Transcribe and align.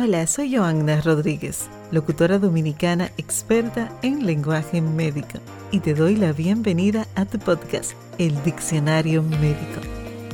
Hola, 0.00 0.28
soy 0.28 0.54
Joanna 0.54 1.00
Rodríguez, 1.00 1.68
locutora 1.90 2.38
dominicana 2.38 3.10
experta 3.16 3.92
en 4.02 4.24
lenguaje 4.24 4.80
médico, 4.80 5.40
y 5.72 5.80
te 5.80 5.92
doy 5.92 6.14
la 6.14 6.32
bienvenida 6.32 7.08
a 7.16 7.24
tu 7.24 7.40
podcast, 7.40 7.94
El 8.16 8.40
Diccionario 8.44 9.24
Médico. 9.24 9.80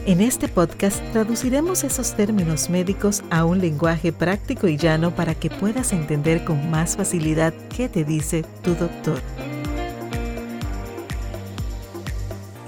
En 0.04 0.20
este 0.20 0.48
podcast 0.48 1.00
traduciremos 1.12 1.82
esos 1.82 2.14
términos 2.14 2.68
médicos 2.68 3.22
a 3.30 3.46
un 3.46 3.62
lenguaje 3.62 4.12
práctico 4.12 4.68
y 4.68 4.76
llano 4.76 5.14
para 5.14 5.34
que 5.34 5.48
puedas 5.48 5.94
entender 5.94 6.44
con 6.44 6.70
más 6.70 6.98
facilidad 6.98 7.54
qué 7.74 7.88
te 7.88 8.04
dice 8.04 8.44
tu 8.62 8.74
doctor. 8.74 9.18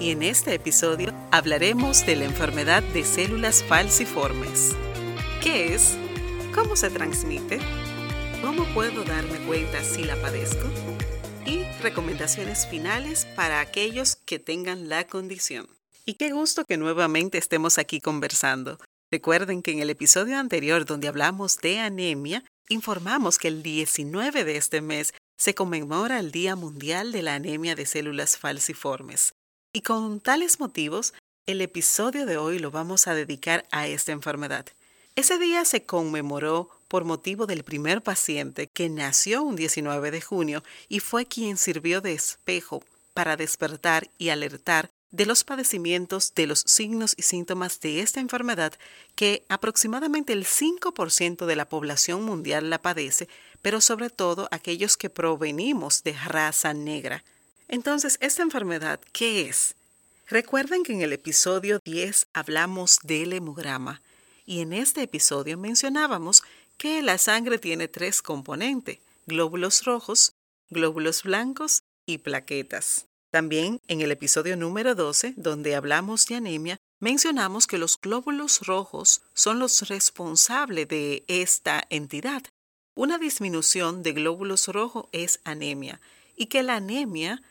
Y 0.01 0.13
en 0.13 0.23
este 0.23 0.55
episodio 0.55 1.13
hablaremos 1.31 2.07
de 2.07 2.17
la 2.17 2.25
enfermedad 2.25 2.83
de 2.95 3.05
células 3.05 3.63
falciformes. 3.63 4.75
¿Qué 5.43 5.75
es? 5.75 5.99
¿Cómo 6.57 6.75
se 6.75 6.89
transmite? 6.89 7.59
¿Cómo 8.41 8.65
puedo 8.73 9.05
darme 9.05 9.39
cuenta 9.47 9.85
si 9.85 10.05
la 10.05 10.17
padezco? 10.17 10.67
Y 11.45 11.65
recomendaciones 11.83 12.67
finales 12.67 13.27
para 13.37 13.61
aquellos 13.61 14.17
que 14.17 14.39
tengan 14.39 14.89
la 14.89 15.07
condición. 15.07 15.69
Y 16.07 16.15
qué 16.15 16.33
gusto 16.33 16.65
que 16.65 16.79
nuevamente 16.79 17.37
estemos 17.37 17.77
aquí 17.77 18.01
conversando. 18.01 18.79
Recuerden 19.13 19.61
que 19.61 19.73
en 19.73 19.81
el 19.81 19.91
episodio 19.91 20.39
anterior 20.39 20.87
donde 20.87 21.09
hablamos 21.09 21.59
de 21.59 21.79
anemia, 21.79 22.43
informamos 22.71 23.39
que 23.39 23.49
el 23.49 23.63
19 23.63 24.45
de 24.45 24.57
este 24.57 24.81
mes 24.81 25.13
se 25.37 25.55
conmemora 25.55 26.19
el 26.19 26.33
Día 26.33 26.57
Mundial 26.57 27.13
de 27.13 27.21
la 27.21 27.35
Anemia 27.35 27.75
de 27.75 27.85
Células 27.85 28.39
Falciformes. 28.39 29.35
Y 29.75 29.83
con 29.83 30.21
tales 30.21 30.59
motivos, 30.59 31.13
el 31.45 31.61
episodio 31.61 32.25
de 32.25 32.39
hoy 32.39 32.59
lo 32.59 32.71
vamos 32.71 33.09
a 33.09 33.15
dedicar 33.15 33.67
a 33.73 33.89
esta 33.89 34.13
enfermedad. 34.13 34.65
Ese 35.17 35.39
día 35.39 35.65
se 35.65 35.83
conmemoró 35.83 36.69
por 36.89 37.07
motivo 37.07 37.47
del 37.47 37.65
primer 37.65 38.03
paciente 38.03 38.67
que 38.67 38.91
nació 38.91 39.43
un 39.43 39.57
19 39.57 40.11
de 40.11 40.21
junio 40.21 40.63
y 40.91 41.01
fue 41.01 41.25
quien 41.25 41.57
sirvió 41.57 42.03
de 42.03 42.13
espejo 42.13 42.85
para 43.15 43.39
despertar 43.39 44.11
y 44.19 44.29
alertar 44.29 44.91
de 45.11 45.25
los 45.25 45.43
padecimientos 45.43 46.35
de 46.35 46.47
los 46.47 46.61
signos 46.67 47.15
y 47.17 47.23
síntomas 47.23 47.81
de 47.81 48.03
esta 48.03 48.21
enfermedad 48.21 48.75
que 49.15 49.47
aproximadamente 49.49 50.35
el 50.35 50.45
5% 50.45 51.47
de 51.47 51.57
la 51.57 51.65
población 51.65 52.23
mundial 52.23 52.69
la 52.69 52.83
padece, 52.83 53.27
pero 53.63 53.81
sobre 53.81 54.11
todo 54.11 54.49
aquellos 54.51 54.99
que 54.99 55.09
provenimos 55.09 56.03
de 56.03 56.13
raza 56.13 56.75
negra. 56.75 57.25
Entonces, 57.69 58.19
¿esta 58.21 58.43
enfermedad 58.43 59.01
qué 59.13 59.49
es? 59.49 59.77
Recuerden 60.27 60.83
que 60.83 60.93
en 60.93 61.01
el 61.01 61.15
episodio 61.15 61.81
10 61.83 62.27
hablamos 62.35 62.99
del 63.03 63.33
hemograma 63.33 64.03
y 64.47 64.61
en 64.61 64.73
este 64.73 65.03
episodio 65.03 65.59
mencionábamos 65.59 66.45
que 66.79 67.03
la 67.03 67.19
sangre 67.19 67.59
tiene 67.59 67.89
tres 67.89 68.23
componentes, 68.23 69.01
glóbulos 69.27 69.85
rojos, 69.85 70.33
glóbulos 70.71 71.25
blancos 71.25 71.83
y 72.07 72.19
plaquetas. 72.19 73.07
También 73.31 73.81
en 73.89 74.01
el 74.01 74.13
episodio 74.13 74.57
número 74.57 74.95
12, 74.95 75.35
donde 75.37 75.75
hablamos 75.75 76.27
de 76.27 76.37
anemia, 76.37 76.79
mencionamos 77.01 77.67
que 77.67 77.77
los 77.77 78.01
glóbulos 78.01 78.61
rojos 78.61 79.23
son 79.35 79.59
los 79.59 79.89
responsables 79.89 80.89
de 80.89 81.25
esta 81.27 81.85
entidad. 81.91 82.43
Una 82.95 83.19
disminución 83.19 84.03
de 84.03 84.13
glóbulos 84.13 84.69
rojos 84.69 85.07
es 85.13 85.41
anemia 85.45 86.01
y 86.37 86.47
que 86.47 86.63
la 86.63 86.77
anemia 86.77 87.43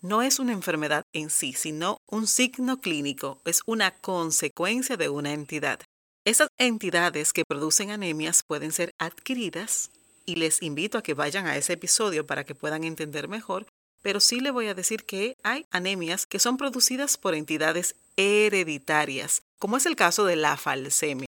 no 0.00 0.22
es 0.22 0.38
una 0.38 0.52
enfermedad 0.52 1.02
en 1.12 1.28
sí, 1.28 1.52
sino 1.52 1.98
un 2.06 2.26
signo 2.26 2.80
clínico, 2.80 3.40
es 3.44 3.60
una 3.66 3.90
consecuencia 3.90 4.96
de 4.96 5.08
una 5.08 5.32
entidad. 5.32 5.80
Esas 6.28 6.50
entidades 6.58 7.32
que 7.32 7.46
producen 7.46 7.90
anemias 7.90 8.42
pueden 8.42 8.70
ser 8.70 8.94
adquiridas 8.98 9.90
y 10.26 10.34
les 10.34 10.60
invito 10.62 10.98
a 10.98 11.02
que 11.02 11.14
vayan 11.14 11.46
a 11.46 11.56
ese 11.56 11.72
episodio 11.72 12.26
para 12.26 12.44
que 12.44 12.54
puedan 12.54 12.84
entender 12.84 13.28
mejor, 13.28 13.64
pero 14.02 14.20
sí 14.20 14.40
le 14.40 14.50
voy 14.50 14.66
a 14.66 14.74
decir 14.74 15.06
que 15.06 15.38
hay 15.42 15.64
anemias 15.70 16.26
que 16.26 16.38
son 16.38 16.58
producidas 16.58 17.16
por 17.16 17.34
entidades 17.34 17.96
hereditarias, 18.18 19.40
como 19.58 19.78
es 19.78 19.86
el 19.86 19.96
caso 19.96 20.26
de 20.26 20.36
la 20.36 20.58
falsemia. 20.58 21.28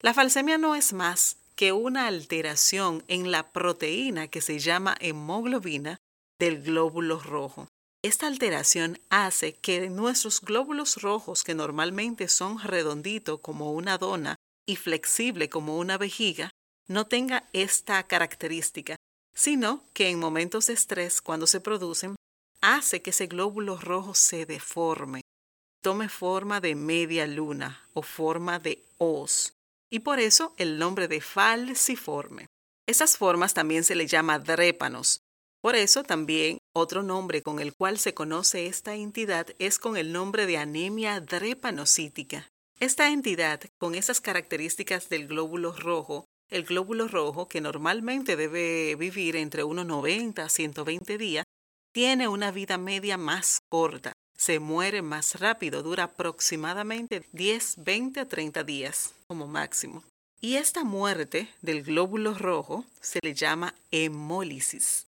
La 0.00 0.12
falsemia 0.12 0.58
no 0.58 0.74
es 0.74 0.92
más 0.92 1.36
que 1.54 1.70
una 1.70 2.08
alteración 2.08 3.04
en 3.06 3.30
la 3.30 3.52
proteína 3.52 4.26
que 4.26 4.40
se 4.40 4.58
llama 4.58 4.96
hemoglobina 4.98 5.98
del 6.40 6.60
glóbulo 6.60 7.20
rojo. 7.20 7.68
Esta 8.04 8.26
alteración 8.26 9.00
hace 9.08 9.54
que 9.54 9.88
nuestros 9.88 10.42
glóbulos 10.42 11.00
rojos, 11.00 11.42
que 11.42 11.54
normalmente 11.54 12.28
son 12.28 12.58
redonditos 12.62 13.40
como 13.40 13.72
una 13.72 13.96
dona 13.96 14.36
y 14.66 14.76
flexible 14.76 15.48
como 15.48 15.78
una 15.78 15.96
vejiga, 15.96 16.50
no 16.86 17.06
tenga 17.06 17.48
esta 17.54 18.02
característica, 18.02 18.96
sino 19.34 19.84
que 19.94 20.10
en 20.10 20.18
momentos 20.18 20.66
de 20.66 20.74
estrés, 20.74 21.22
cuando 21.22 21.46
se 21.46 21.62
producen, 21.62 22.14
hace 22.60 23.00
que 23.00 23.08
ese 23.08 23.26
glóbulo 23.26 23.78
rojo 23.78 24.14
se 24.14 24.44
deforme, 24.44 25.22
tome 25.82 26.10
forma 26.10 26.60
de 26.60 26.74
media 26.74 27.26
luna 27.26 27.88
o 27.94 28.02
forma 28.02 28.58
de 28.58 28.84
hoz, 28.98 29.54
y 29.90 30.00
por 30.00 30.20
eso 30.20 30.52
el 30.58 30.78
nombre 30.78 31.08
de 31.08 31.22
falciforme. 31.22 32.48
Esas 32.86 33.16
formas 33.16 33.54
también 33.54 33.82
se 33.82 33.94
le 33.94 34.06
llama 34.06 34.38
drépanos, 34.38 35.22
por 35.62 35.74
eso 35.74 36.02
también 36.02 36.58
otro 36.76 37.04
nombre 37.04 37.40
con 37.42 37.60
el 37.60 37.72
cual 37.72 37.98
se 37.98 38.14
conoce 38.14 38.66
esta 38.66 38.96
entidad 38.96 39.46
es 39.60 39.78
con 39.78 39.96
el 39.96 40.12
nombre 40.12 40.44
de 40.44 40.58
anemia 40.58 41.20
drepanocítica. 41.20 42.48
Esta 42.80 43.10
entidad, 43.10 43.60
con 43.78 43.94
esas 43.94 44.20
características 44.20 45.08
del 45.08 45.28
glóbulo 45.28 45.72
rojo, 45.72 46.26
el 46.50 46.64
glóbulo 46.64 47.06
rojo, 47.06 47.46
que 47.46 47.60
normalmente 47.60 48.34
debe 48.34 48.96
vivir 48.96 49.36
entre 49.36 49.62
unos 49.62 49.86
90 49.86 50.44
a 50.44 50.48
120 50.48 51.16
días, 51.16 51.44
tiene 51.92 52.26
una 52.26 52.50
vida 52.50 52.76
media 52.76 53.16
más 53.16 53.60
corta, 53.68 54.12
se 54.36 54.58
muere 54.58 55.00
más 55.00 55.38
rápido, 55.38 55.84
dura 55.84 56.04
aproximadamente 56.04 57.24
10, 57.32 57.84
20 57.84 58.20
a 58.20 58.28
30 58.28 58.64
días 58.64 59.14
como 59.28 59.46
máximo. 59.46 60.02
Y 60.40 60.56
esta 60.56 60.82
muerte 60.82 61.48
del 61.62 61.84
glóbulo 61.84 62.34
rojo 62.34 62.84
se 63.00 63.20
le 63.22 63.32
llama 63.32 63.74
hemólisis 63.92 65.06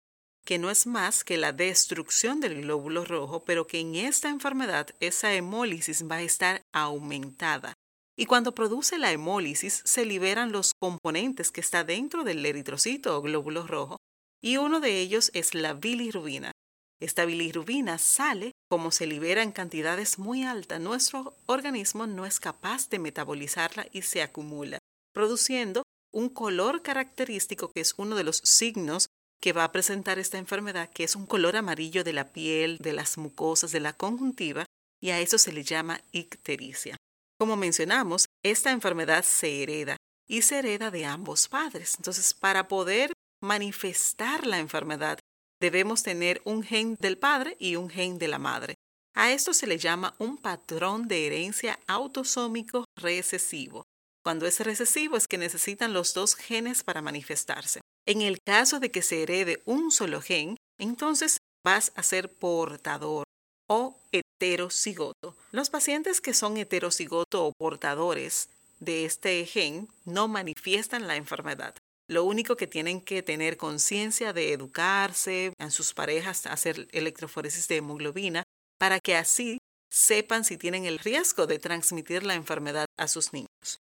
que 0.44 0.58
no 0.58 0.70
es 0.70 0.86
más 0.86 1.24
que 1.24 1.36
la 1.36 1.52
destrucción 1.52 2.40
del 2.40 2.62
glóbulo 2.62 3.04
rojo, 3.04 3.44
pero 3.44 3.66
que 3.66 3.80
en 3.80 3.94
esta 3.94 4.28
enfermedad 4.28 4.88
esa 5.00 5.32
hemólisis 5.34 6.08
va 6.10 6.16
a 6.16 6.22
estar 6.22 6.62
aumentada. 6.72 7.74
Y 8.16 8.26
cuando 8.26 8.54
produce 8.54 8.98
la 8.98 9.12
hemólisis 9.12 9.82
se 9.84 10.04
liberan 10.04 10.52
los 10.52 10.72
componentes 10.78 11.50
que 11.50 11.60
está 11.60 11.84
dentro 11.84 12.24
del 12.24 12.44
eritrocito 12.44 13.16
o 13.16 13.22
glóbulo 13.22 13.66
rojo, 13.66 13.96
y 14.42 14.56
uno 14.56 14.80
de 14.80 15.00
ellos 15.00 15.30
es 15.34 15.54
la 15.54 15.74
bilirrubina. 15.74 16.52
Esta 17.00 17.24
bilirrubina 17.24 17.96
sale 17.98 18.52
como 18.68 18.90
se 18.90 19.06
libera 19.06 19.42
en 19.42 19.52
cantidades 19.52 20.18
muy 20.18 20.44
altas. 20.44 20.80
Nuestro 20.80 21.34
organismo 21.46 22.06
no 22.06 22.26
es 22.26 22.40
capaz 22.40 22.90
de 22.90 22.98
metabolizarla 22.98 23.86
y 23.90 24.02
se 24.02 24.22
acumula, 24.22 24.78
produciendo 25.14 25.82
un 26.12 26.28
color 26.28 26.82
característico 26.82 27.70
que 27.72 27.80
es 27.80 27.94
uno 27.96 28.16
de 28.16 28.24
los 28.24 28.38
signos 28.38 29.08
que 29.40 29.52
va 29.52 29.64
a 29.64 29.72
presentar 29.72 30.18
esta 30.18 30.38
enfermedad, 30.38 30.90
que 30.90 31.04
es 31.04 31.16
un 31.16 31.26
color 31.26 31.56
amarillo 31.56 32.04
de 32.04 32.12
la 32.12 32.32
piel, 32.32 32.78
de 32.78 32.92
las 32.92 33.18
mucosas, 33.18 33.72
de 33.72 33.80
la 33.80 33.92
conjuntiva, 33.92 34.66
y 35.00 35.10
a 35.10 35.20
eso 35.20 35.38
se 35.38 35.52
le 35.52 35.64
llama 35.64 36.00
ictericia. 36.12 36.96
Como 37.38 37.56
mencionamos, 37.56 38.26
esta 38.44 38.70
enfermedad 38.70 39.24
se 39.24 39.62
hereda 39.62 39.96
y 40.28 40.42
se 40.42 40.58
hereda 40.58 40.90
de 40.90 41.06
ambos 41.06 41.48
padres. 41.48 41.94
Entonces, 41.96 42.34
para 42.34 42.68
poder 42.68 43.12
manifestar 43.42 44.46
la 44.46 44.58
enfermedad, 44.58 45.18
debemos 45.58 46.02
tener 46.02 46.42
un 46.44 46.62
gen 46.62 46.96
del 47.00 47.16
padre 47.16 47.56
y 47.58 47.76
un 47.76 47.88
gen 47.88 48.18
de 48.18 48.28
la 48.28 48.38
madre. 48.38 48.74
A 49.14 49.32
esto 49.32 49.54
se 49.54 49.66
le 49.66 49.78
llama 49.78 50.14
un 50.18 50.36
patrón 50.36 51.08
de 51.08 51.26
herencia 51.26 51.78
autosómico 51.86 52.84
recesivo. 52.96 53.84
Cuando 54.22 54.46
es 54.46 54.60
recesivo 54.60 55.16
es 55.16 55.26
que 55.26 55.38
necesitan 55.38 55.94
los 55.94 56.12
dos 56.12 56.34
genes 56.34 56.84
para 56.84 57.02
manifestarse. 57.02 57.80
En 58.06 58.22
el 58.22 58.38
caso 58.44 58.80
de 58.80 58.90
que 58.90 59.02
se 59.02 59.22
herede 59.22 59.62
un 59.66 59.90
solo 59.90 60.20
gen, 60.20 60.56
entonces 60.78 61.38
vas 61.64 61.92
a 61.94 62.02
ser 62.02 62.32
portador 62.32 63.24
o 63.68 63.96
heterocigoto. 64.12 65.36
Los 65.52 65.70
pacientes 65.70 66.20
que 66.20 66.34
son 66.34 66.56
heterocigoto 66.56 67.46
o 67.46 67.52
portadores 67.56 68.48
de 68.80 69.04
este 69.04 69.44
gen 69.46 69.88
no 70.04 70.26
manifiestan 70.26 71.06
la 71.06 71.16
enfermedad. 71.16 71.74
Lo 72.08 72.24
único 72.24 72.56
que 72.56 72.66
tienen 72.66 73.00
que 73.00 73.22
tener 73.22 73.56
conciencia 73.56 74.32
de 74.32 74.52
educarse 74.52 75.52
en 75.60 75.70
sus 75.70 75.94
parejas, 75.94 76.46
hacer 76.46 76.88
electroforesis 76.90 77.68
de 77.68 77.76
hemoglobina, 77.76 78.42
para 78.78 78.98
que 78.98 79.14
así 79.14 79.58
sepan 79.92 80.44
si 80.44 80.56
tienen 80.56 80.86
el 80.86 80.98
riesgo 80.98 81.46
de 81.46 81.58
transmitir 81.58 82.24
la 82.24 82.34
enfermedad 82.34 82.86
a 82.98 83.06
sus 83.06 83.32
niños. 83.32 83.78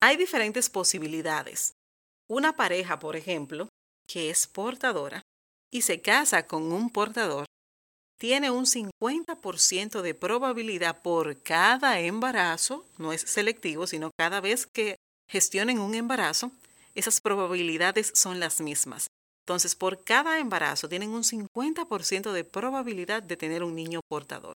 Hay 0.00 0.16
diferentes 0.16 0.68
posibilidades. 0.68 1.74
Una 2.28 2.56
pareja, 2.56 2.98
por 2.98 3.14
ejemplo, 3.14 3.68
que 4.08 4.30
es 4.30 4.46
portadora 4.48 5.22
y 5.72 5.82
se 5.82 6.00
casa 6.00 6.46
con 6.46 6.72
un 6.72 6.90
portador, 6.90 7.46
tiene 8.18 8.50
un 8.50 8.66
50% 8.66 10.02
de 10.02 10.14
probabilidad 10.14 11.02
por 11.02 11.40
cada 11.42 12.00
embarazo, 12.00 12.84
no 12.98 13.12
es 13.12 13.20
selectivo, 13.20 13.86
sino 13.86 14.10
cada 14.18 14.40
vez 14.40 14.66
que 14.66 14.96
gestionen 15.28 15.78
un 15.78 15.94
embarazo, 15.94 16.50
esas 16.94 17.20
probabilidades 17.20 18.10
son 18.14 18.40
las 18.40 18.60
mismas. 18.60 19.06
Entonces, 19.44 19.76
por 19.76 20.02
cada 20.02 20.40
embarazo 20.40 20.88
tienen 20.88 21.10
un 21.10 21.22
50% 21.22 22.32
de 22.32 22.44
probabilidad 22.44 23.22
de 23.22 23.36
tener 23.36 23.62
un 23.62 23.76
niño 23.76 24.00
portador, 24.08 24.54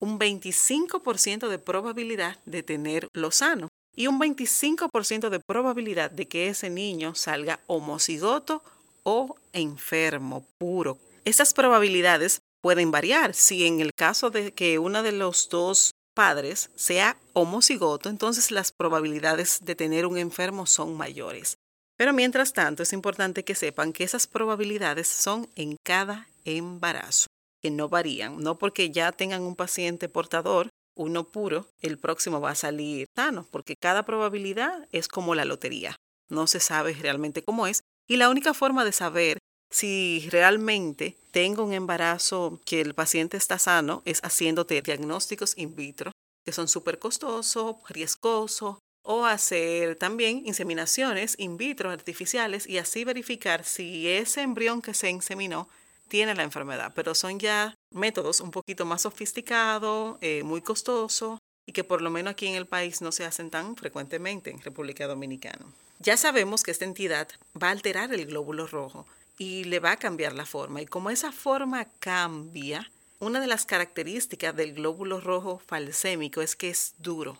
un 0.00 0.18
25% 0.18 1.48
de 1.48 1.58
probabilidad 1.58 2.38
de 2.46 2.62
tener 2.62 3.08
lo 3.12 3.30
sano 3.30 3.68
y 3.94 4.06
un 4.06 4.18
25% 4.20 5.28
de 5.28 5.40
probabilidad 5.40 6.10
de 6.10 6.26
que 6.26 6.48
ese 6.48 6.70
niño 6.70 7.14
salga 7.14 7.60
homocigoto 7.66 8.62
o 9.02 9.36
enfermo 9.52 10.44
puro. 10.58 10.98
Esas 11.24 11.54
probabilidades 11.54 12.40
pueden 12.62 12.90
variar. 12.90 13.34
Si 13.34 13.66
en 13.66 13.80
el 13.80 13.92
caso 13.96 14.30
de 14.30 14.52
que 14.52 14.78
uno 14.78 15.02
de 15.02 15.12
los 15.12 15.48
dos 15.48 15.92
padres 16.14 16.70
sea 16.74 17.16
homocigoto, 17.32 18.08
entonces 18.08 18.50
las 18.50 18.72
probabilidades 18.72 19.60
de 19.62 19.74
tener 19.74 20.06
un 20.06 20.18
enfermo 20.18 20.66
son 20.66 20.96
mayores. 20.96 21.56
Pero 21.96 22.12
mientras 22.12 22.52
tanto 22.52 22.82
es 22.82 22.92
importante 22.92 23.44
que 23.44 23.54
sepan 23.54 23.92
que 23.92 24.04
esas 24.04 24.26
probabilidades 24.26 25.08
son 25.08 25.48
en 25.54 25.76
cada 25.84 26.28
embarazo, 26.44 27.26
que 27.60 27.70
no 27.70 27.88
varían, 27.88 28.42
no 28.42 28.56
porque 28.56 28.90
ya 28.90 29.12
tengan 29.12 29.42
un 29.42 29.54
paciente 29.54 30.08
portador, 30.08 30.70
uno 31.00 31.24
puro, 31.24 31.66
el 31.80 31.98
próximo 31.98 32.40
va 32.40 32.50
a 32.50 32.54
salir 32.54 33.06
sano, 33.16 33.46
porque 33.50 33.74
cada 33.74 34.04
probabilidad 34.04 34.86
es 34.92 35.08
como 35.08 35.34
la 35.34 35.46
lotería, 35.46 35.96
no 36.28 36.46
se 36.46 36.60
sabe 36.60 36.92
realmente 36.92 37.42
cómo 37.42 37.66
es, 37.66 37.80
y 38.06 38.16
la 38.16 38.28
única 38.28 38.52
forma 38.52 38.84
de 38.84 38.92
saber 38.92 39.38
si 39.70 40.28
realmente 40.30 41.16
tengo 41.30 41.64
un 41.64 41.72
embarazo 41.72 42.60
que 42.66 42.80
el 42.80 42.94
paciente 42.94 43.36
está 43.36 43.58
sano 43.58 44.02
es 44.04 44.20
haciéndote 44.22 44.82
diagnósticos 44.82 45.56
in 45.56 45.74
vitro, 45.74 46.12
que 46.44 46.52
son 46.52 46.68
súper 46.68 46.98
costosos, 46.98 47.76
riesgosos, 47.88 48.76
o 49.02 49.24
hacer 49.24 49.96
también 49.96 50.42
inseminaciones 50.44 51.34
in 51.38 51.56
vitro 51.56 51.90
artificiales 51.90 52.66
y 52.66 52.76
así 52.76 53.04
verificar 53.04 53.64
si 53.64 54.06
ese 54.08 54.42
embrión 54.42 54.82
que 54.82 54.92
se 54.92 55.08
inseminó 55.08 55.68
tiene 56.08 56.34
la 56.34 56.42
enfermedad. 56.42 56.92
Pero 56.94 57.14
son 57.14 57.38
ya 57.38 57.74
métodos 57.90 58.40
un 58.40 58.50
poquito 58.50 58.84
más 58.84 59.02
sofisticados, 59.02 60.18
eh, 60.20 60.42
muy 60.42 60.60
costosos 60.60 61.38
y 61.66 61.72
que 61.72 61.84
por 61.84 62.02
lo 62.02 62.10
menos 62.10 62.32
aquí 62.32 62.46
en 62.46 62.54
el 62.54 62.66
país 62.66 63.00
no 63.00 63.12
se 63.12 63.24
hacen 63.24 63.50
tan 63.50 63.76
frecuentemente 63.76 64.50
en 64.50 64.60
República 64.60 65.06
Dominicana. 65.06 65.66
Ya 65.98 66.16
sabemos 66.16 66.62
que 66.62 66.70
esta 66.70 66.84
entidad 66.84 67.28
va 67.60 67.68
a 67.68 67.72
alterar 67.72 68.12
el 68.12 68.26
glóbulo 68.26 68.66
rojo 68.66 69.06
y 69.38 69.64
le 69.64 69.80
va 69.80 69.92
a 69.92 69.96
cambiar 69.96 70.34
la 70.34 70.46
forma. 70.46 70.82
Y 70.82 70.86
como 70.86 71.10
esa 71.10 71.32
forma 71.32 71.86
cambia, 71.98 72.90
una 73.18 73.40
de 73.40 73.46
las 73.46 73.66
características 73.66 74.56
del 74.56 74.74
glóbulo 74.74 75.20
rojo 75.20 75.60
falsémico 75.66 76.40
es 76.40 76.56
que 76.56 76.70
es 76.70 76.94
duro 76.98 77.38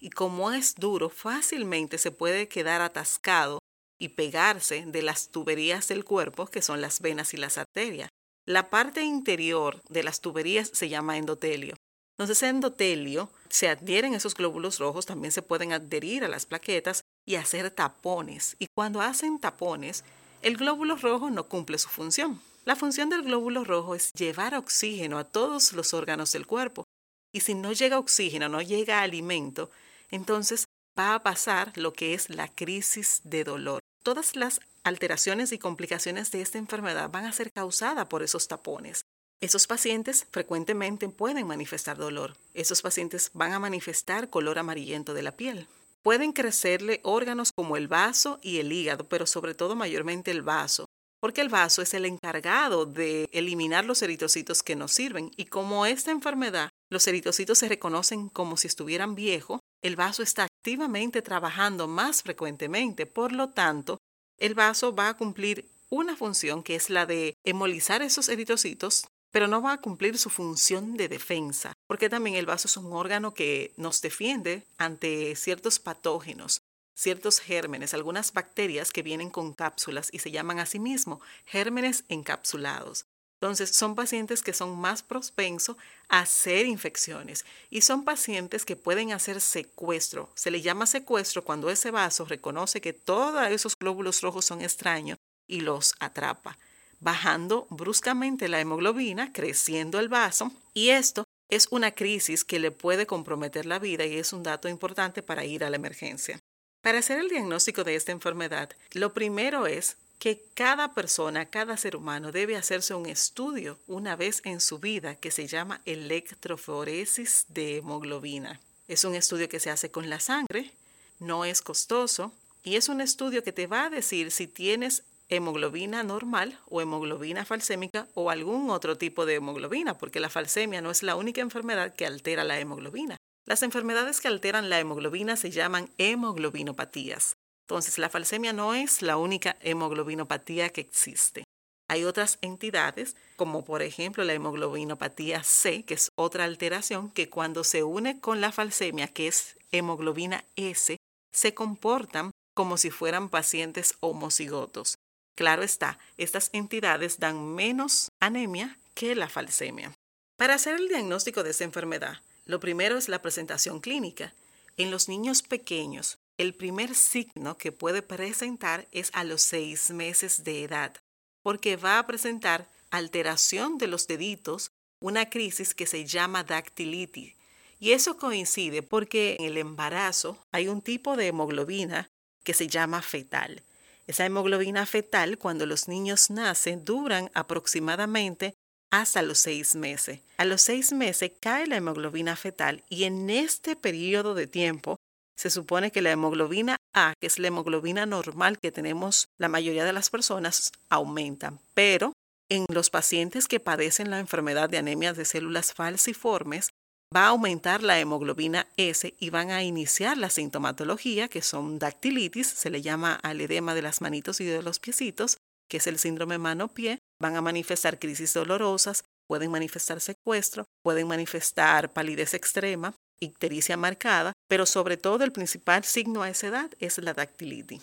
y 0.00 0.10
como 0.10 0.52
es 0.52 0.74
duro, 0.74 1.08
fácilmente 1.08 1.98
se 1.98 2.10
puede 2.10 2.48
quedar 2.48 2.80
atascado 2.80 3.58
y 3.98 4.10
pegarse 4.10 4.84
de 4.86 5.02
las 5.02 5.28
tuberías 5.28 5.88
del 5.88 6.04
cuerpo, 6.04 6.46
que 6.46 6.62
son 6.62 6.80
las 6.80 7.00
venas 7.00 7.32
y 7.32 7.38
las 7.38 7.56
arterias. 7.58 8.08
La 8.46 8.70
parte 8.70 9.02
interior 9.02 9.82
de 9.88 10.04
las 10.04 10.20
tuberías 10.20 10.70
se 10.72 10.88
llama 10.88 11.18
endotelio. 11.18 11.74
Entonces, 12.16 12.44
endotelio 12.44 13.28
se 13.50 13.68
adhieren 13.68 14.14
esos 14.14 14.34
glóbulos 14.34 14.78
rojos, 14.78 15.04
también 15.04 15.32
se 15.32 15.42
pueden 15.42 15.72
adherir 15.72 16.24
a 16.24 16.28
las 16.28 16.46
plaquetas 16.46 17.00
y 17.26 17.34
hacer 17.34 17.70
tapones. 17.72 18.54
Y 18.60 18.68
cuando 18.72 19.00
hacen 19.00 19.40
tapones, 19.40 20.04
el 20.42 20.56
glóbulo 20.56 20.94
rojo 20.96 21.28
no 21.28 21.48
cumple 21.48 21.76
su 21.76 21.88
función. 21.88 22.40
La 22.64 22.76
función 22.76 23.10
del 23.10 23.22
glóbulo 23.22 23.64
rojo 23.64 23.96
es 23.96 24.12
llevar 24.12 24.54
oxígeno 24.54 25.18
a 25.18 25.24
todos 25.24 25.72
los 25.72 25.92
órganos 25.92 26.30
del 26.30 26.46
cuerpo. 26.46 26.84
Y 27.32 27.40
si 27.40 27.54
no 27.54 27.72
llega 27.72 27.98
oxígeno, 27.98 28.48
no 28.48 28.62
llega 28.62 29.02
alimento, 29.02 29.70
entonces 30.10 30.66
va 30.98 31.16
a 31.16 31.22
pasar 31.22 31.72
lo 31.76 31.92
que 31.92 32.14
es 32.14 32.30
la 32.30 32.48
crisis 32.48 33.20
de 33.24 33.42
dolor. 33.44 33.80
Todas 34.06 34.36
las 34.36 34.60
alteraciones 34.84 35.50
y 35.50 35.58
complicaciones 35.58 36.30
de 36.30 36.40
esta 36.40 36.58
enfermedad 36.58 37.10
van 37.10 37.24
a 37.24 37.32
ser 37.32 37.50
causadas 37.50 38.06
por 38.06 38.22
esos 38.22 38.46
tapones. 38.46 39.04
Esos 39.40 39.66
pacientes 39.66 40.28
frecuentemente 40.30 41.08
pueden 41.08 41.48
manifestar 41.48 41.96
dolor. 41.96 42.36
Esos 42.54 42.82
pacientes 42.82 43.32
van 43.34 43.52
a 43.52 43.58
manifestar 43.58 44.30
color 44.30 44.60
amarillento 44.60 45.12
de 45.12 45.24
la 45.24 45.32
piel. 45.32 45.66
Pueden 46.04 46.30
crecerle 46.30 47.00
órganos 47.02 47.50
como 47.50 47.76
el 47.76 47.88
vaso 47.88 48.38
y 48.42 48.58
el 48.58 48.70
hígado, 48.70 49.08
pero 49.08 49.26
sobre 49.26 49.56
todo 49.56 49.74
mayormente 49.74 50.30
el 50.30 50.42
vaso, 50.42 50.84
porque 51.18 51.40
el 51.40 51.48
vaso 51.48 51.82
es 51.82 51.92
el 51.92 52.04
encargado 52.04 52.86
de 52.86 53.28
eliminar 53.32 53.84
los 53.84 54.02
eritrocitos 54.02 54.62
que 54.62 54.76
nos 54.76 54.92
sirven. 54.92 55.32
Y 55.36 55.46
como 55.46 55.84
esta 55.84 56.12
enfermedad, 56.12 56.68
los 56.92 57.08
eritrocitos 57.08 57.58
se 57.58 57.68
reconocen 57.68 58.28
como 58.28 58.56
si 58.56 58.68
estuvieran 58.68 59.16
viejos, 59.16 59.58
el 59.82 59.96
vaso 59.96 60.22
está 60.22 60.46
activamente 60.66 61.22
trabajando 61.22 61.86
más 61.86 62.24
frecuentemente, 62.24 63.06
por 63.06 63.30
lo 63.30 63.50
tanto, 63.50 63.98
el 64.36 64.56
vaso 64.56 64.92
va 64.92 65.10
a 65.10 65.16
cumplir 65.16 65.70
una 65.90 66.16
función 66.16 66.64
que 66.64 66.74
es 66.74 66.90
la 66.90 67.06
de 67.06 67.36
hemolizar 67.44 68.02
esos 68.02 68.28
eritrocitos, 68.28 69.06
pero 69.30 69.46
no 69.46 69.62
va 69.62 69.74
a 69.74 69.80
cumplir 69.80 70.18
su 70.18 70.28
función 70.28 70.96
de 70.96 71.06
defensa, 71.06 71.72
porque 71.86 72.08
también 72.08 72.34
el 72.34 72.46
vaso 72.46 72.66
es 72.66 72.76
un 72.76 72.92
órgano 72.92 73.32
que 73.32 73.74
nos 73.76 74.02
defiende 74.02 74.64
ante 74.76 75.36
ciertos 75.36 75.78
patógenos, 75.78 76.62
ciertos 76.96 77.38
gérmenes, 77.38 77.94
algunas 77.94 78.32
bacterias 78.32 78.90
que 78.90 79.04
vienen 79.04 79.30
con 79.30 79.52
cápsulas 79.52 80.08
y 80.10 80.18
se 80.18 80.32
llaman 80.32 80.58
a 80.58 80.66
sí 80.66 80.80
mismo 80.80 81.20
gérmenes 81.44 82.02
encapsulados. 82.08 83.06
Entonces, 83.40 83.70
son 83.70 83.94
pacientes 83.94 84.42
que 84.42 84.52
son 84.52 84.76
más 84.76 85.04
propensos 85.04 85.76
hacer 86.08 86.66
infecciones 86.66 87.44
y 87.70 87.80
son 87.80 88.04
pacientes 88.04 88.64
que 88.64 88.76
pueden 88.76 89.12
hacer 89.12 89.40
secuestro. 89.40 90.30
Se 90.34 90.50
le 90.50 90.62
llama 90.62 90.86
secuestro 90.86 91.44
cuando 91.44 91.70
ese 91.70 91.90
vaso 91.90 92.24
reconoce 92.24 92.80
que 92.80 92.92
todos 92.92 93.46
esos 93.48 93.76
glóbulos 93.78 94.20
rojos 94.20 94.44
son 94.44 94.62
extraños 94.62 95.18
y 95.46 95.60
los 95.60 95.94
atrapa, 95.98 96.58
bajando 97.00 97.66
bruscamente 97.70 98.48
la 98.48 98.60
hemoglobina, 98.60 99.32
creciendo 99.32 99.98
el 99.98 100.08
vaso 100.08 100.52
y 100.74 100.90
esto 100.90 101.24
es 101.48 101.68
una 101.70 101.92
crisis 101.92 102.44
que 102.44 102.58
le 102.58 102.70
puede 102.70 103.06
comprometer 103.06 103.66
la 103.66 103.78
vida 103.78 104.04
y 104.04 104.16
es 104.16 104.32
un 104.32 104.42
dato 104.42 104.68
importante 104.68 105.22
para 105.22 105.44
ir 105.44 105.64
a 105.64 105.70
la 105.70 105.76
emergencia. 105.76 106.38
Para 106.82 106.98
hacer 106.98 107.18
el 107.18 107.28
diagnóstico 107.28 107.84
de 107.84 107.96
esta 107.96 108.12
enfermedad, 108.12 108.70
lo 108.92 109.12
primero 109.12 109.66
es 109.66 109.96
que 110.18 110.42
cada 110.54 110.94
persona, 110.94 111.46
cada 111.46 111.76
ser 111.76 111.96
humano 111.96 112.32
debe 112.32 112.56
hacerse 112.56 112.94
un 112.94 113.06
estudio 113.06 113.78
una 113.86 114.16
vez 114.16 114.40
en 114.44 114.60
su 114.60 114.78
vida 114.78 115.14
que 115.14 115.30
se 115.30 115.46
llama 115.46 115.80
electroforesis 115.84 117.46
de 117.48 117.78
hemoglobina. 117.78 118.60
Es 118.88 119.04
un 119.04 119.14
estudio 119.14 119.48
que 119.48 119.60
se 119.60 119.70
hace 119.70 119.90
con 119.90 120.08
la 120.08 120.20
sangre, 120.20 120.72
no 121.18 121.44
es 121.44 121.60
costoso 121.60 122.32
y 122.62 122.76
es 122.76 122.88
un 122.88 123.00
estudio 123.00 123.42
que 123.42 123.52
te 123.52 123.66
va 123.66 123.84
a 123.84 123.90
decir 123.90 124.30
si 124.30 124.46
tienes 124.46 125.02
hemoglobina 125.28 126.02
normal 126.02 126.58
o 126.68 126.80
hemoglobina 126.80 127.44
falsémica 127.44 128.06
o 128.14 128.30
algún 128.30 128.70
otro 128.70 128.96
tipo 128.96 129.26
de 129.26 129.34
hemoglobina, 129.36 129.98
porque 129.98 130.20
la 130.20 130.30
falsemia 130.30 130.80
no 130.80 130.90
es 130.90 131.02
la 131.02 131.16
única 131.16 131.40
enfermedad 131.40 131.94
que 131.94 132.06
altera 132.06 132.44
la 132.44 132.58
hemoglobina. 132.58 133.16
Las 133.44 133.62
enfermedades 133.62 134.20
que 134.20 134.28
alteran 134.28 134.70
la 134.70 134.80
hemoglobina 134.80 135.36
se 135.36 135.50
llaman 135.50 135.90
hemoglobinopatías. 135.98 137.36
Entonces, 137.66 137.98
la 137.98 138.08
falsemia 138.08 138.52
no 138.52 138.74
es 138.74 139.02
la 139.02 139.16
única 139.16 139.56
hemoglobinopatía 139.60 140.68
que 140.68 140.80
existe. 140.80 141.42
Hay 141.88 142.04
otras 142.04 142.38
entidades, 142.40 143.16
como 143.34 143.64
por 143.64 143.82
ejemplo 143.82 144.22
la 144.22 144.34
hemoglobinopatía 144.34 145.42
C, 145.42 145.82
que 145.82 145.94
es 145.94 146.12
otra 146.14 146.44
alteración 146.44 147.10
que 147.10 147.28
cuando 147.28 147.64
se 147.64 147.82
une 147.82 148.20
con 148.20 148.40
la 148.40 148.52
falsemia, 148.52 149.08
que 149.08 149.26
es 149.26 149.56
hemoglobina 149.72 150.44
S, 150.54 150.96
se 151.32 151.54
comportan 151.54 152.30
como 152.54 152.76
si 152.76 152.90
fueran 152.90 153.30
pacientes 153.30 153.94
homocigotos. 153.98 154.98
Claro 155.36 155.64
está, 155.64 155.98
estas 156.18 156.50
entidades 156.52 157.18
dan 157.18 157.54
menos 157.54 158.12
anemia 158.20 158.78
que 158.94 159.16
la 159.16 159.28
falsemia. 159.28 159.92
Para 160.38 160.54
hacer 160.54 160.76
el 160.76 160.86
diagnóstico 160.86 161.42
de 161.42 161.50
esta 161.50 161.64
enfermedad, 161.64 162.20
lo 162.44 162.60
primero 162.60 162.96
es 162.96 163.08
la 163.08 163.22
presentación 163.22 163.80
clínica. 163.80 164.32
En 164.76 164.90
los 164.90 165.08
niños 165.08 165.42
pequeños, 165.42 166.18
el 166.38 166.54
primer 166.54 166.94
signo 166.94 167.56
que 167.56 167.72
puede 167.72 168.02
presentar 168.02 168.86
es 168.92 169.10
a 169.14 169.24
los 169.24 169.42
seis 169.42 169.90
meses 169.90 170.44
de 170.44 170.64
edad, 170.64 170.94
porque 171.42 171.76
va 171.76 171.98
a 171.98 172.06
presentar 172.06 172.68
alteración 172.90 173.78
de 173.78 173.86
los 173.86 174.06
deditos, 174.06 174.70
una 175.00 175.30
crisis 175.30 175.74
que 175.74 175.86
se 175.86 176.04
llama 176.04 176.44
dactilitis. 176.44 177.34
Y 177.78 177.92
eso 177.92 178.16
coincide 178.16 178.82
porque 178.82 179.36
en 179.38 179.46
el 179.46 179.58
embarazo 179.58 180.38
hay 180.52 180.68
un 180.68 180.80
tipo 180.82 181.16
de 181.16 181.28
hemoglobina 181.28 182.08
que 182.42 182.54
se 182.54 182.68
llama 182.68 183.02
fetal. 183.02 183.62
Esa 184.06 184.24
hemoglobina 184.24 184.86
fetal, 184.86 185.36
cuando 185.36 185.66
los 185.66 185.88
niños 185.88 186.30
nacen, 186.30 186.84
duran 186.84 187.30
aproximadamente 187.34 188.54
hasta 188.90 189.20
los 189.22 189.38
seis 189.38 189.74
meses. 189.74 190.20
A 190.36 190.44
los 190.44 190.62
seis 190.62 190.92
meses 190.92 191.32
cae 191.40 191.66
la 191.66 191.76
hemoglobina 191.76 192.36
fetal 192.36 192.84
y 192.88 193.04
en 193.04 193.28
este 193.30 193.74
periodo 193.74 194.34
de 194.34 194.46
tiempo 194.46 194.96
se 195.36 195.50
supone 195.50 195.92
que 195.92 196.02
la 196.02 196.10
hemoglobina 196.10 196.76
A, 196.94 197.14
que 197.20 197.26
es 197.26 197.38
la 197.38 197.48
hemoglobina 197.48 198.06
normal 198.06 198.58
que 198.58 198.72
tenemos 198.72 199.28
la 199.38 199.48
mayoría 199.48 199.84
de 199.84 199.92
las 199.92 200.10
personas, 200.10 200.72
aumenta. 200.88 201.58
Pero 201.74 202.12
en 202.48 202.64
los 202.72 202.90
pacientes 202.90 203.48
que 203.48 203.60
padecen 203.60 204.10
la 204.10 204.20
enfermedad 204.20 204.70
de 204.70 204.78
anemia 204.78 205.12
de 205.12 205.24
células 205.24 205.74
falciformes, 205.74 206.70
va 207.14 207.24
a 207.24 207.28
aumentar 207.28 207.82
la 207.82 208.00
hemoglobina 208.00 208.66
S 208.76 209.14
y 209.18 209.30
van 209.30 209.50
a 209.50 209.62
iniciar 209.62 210.16
la 210.18 210.30
sintomatología, 210.30 211.28
que 211.28 211.42
son 211.42 211.78
dactilitis, 211.78 212.46
se 212.46 212.70
le 212.70 212.82
llama 212.82 213.18
al 213.22 213.40
edema 213.40 213.74
de 213.74 213.82
las 213.82 214.00
manitos 214.00 214.40
y 214.40 214.44
de 214.44 214.62
los 214.62 214.80
piecitos, 214.80 215.38
que 215.68 215.78
es 215.78 215.86
el 215.86 215.98
síndrome 215.98 216.38
mano-pie, 216.38 216.98
van 217.20 217.36
a 217.36 217.42
manifestar 217.42 217.98
crisis 217.98 218.32
dolorosas, 218.34 219.04
pueden 219.28 219.50
manifestar 219.50 220.00
secuestro, 220.00 220.66
pueden 220.82 221.08
manifestar 221.08 221.92
palidez 221.92 222.34
extrema, 222.34 222.94
ictericia 223.20 223.76
marcada, 223.76 224.32
pero 224.48 224.66
sobre 224.66 224.96
todo 224.96 225.24
el 225.24 225.32
principal 225.32 225.84
signo 225.84 226.22
a 226.22 226.30
esa 226.30 226.48
edad 226.48 226.70
es 226.80 226.98
la 226.98 227.14
dactilitis. 227.14 227.80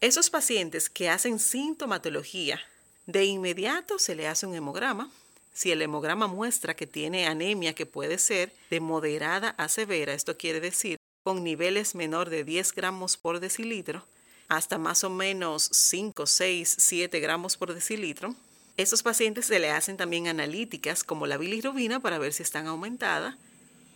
Esos 0.00 0.30
pacientes 0.30 0.90
que 0.90 1.08
hacen 1.08 1.38
sintomatología, 1.38 2.60
de 3.06 3.24
inmediato 3.24 3.98
se 3.98 4.14
le 4.14 4.28
hace 4.28 4.46
un 4.46 4.54
hemograma. 4.54 5.10
Si 5.52 5.70
el 5.70 5.82
hemograma 5.82 6.26
muestra 6.26 6.74
que 6.74 6.86
tiene 6.86 7.26
anemia 7.26 7.74
que 7.74 7.86
puede 7.86 8.18
ser 8.18 8.52
de 8.70 8.80
moderada 8.80 9.50
a 9.50 9.68
severa, 9.68 10.14
esto 10.14 10.36
quiere 10.36 10.60
decir 10.60 10.96
con 11.22 11.42
niveles 11.42 11.94
menor 11.94 12.28
de 12.28 12.44
10 12.44 12.72
gramos 12.74 13.16
por 13.16 13.40
decilitro, 13.40 14.04
hasta 14.48 14.76
más 14.76 15.04
o 15.04 15.10
menos 15.10 15.70
5, 15.72 16.26
6, 16.26 16.76
7 16.78 17.20
gramos 17.20 17.56
por 17.56 17.72
decilitro, 17.72 18.34
esos 18.76 19.02
pacientes 19.02 19.46
se 19.46 19.58
le 19.58 19.70
hacen 19.70 19.96
también 19.96 20.28
analíticas 20.28 21.04
como 21.04 21.26
la 21.26 21.38
bilirrubina 21.38 22.00
para 22.00 22.18
ver 22.18 22.32
si 22.32 22.42
están 22.42 22.66
aumentadas 22.66 23.36